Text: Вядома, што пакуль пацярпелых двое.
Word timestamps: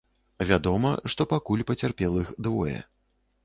Вядома, 0.51 0.93
што 1.15 1.29
пакуль 1.35 1.63
пацярпелых 1.73 2.35
двое. 2.49 2.77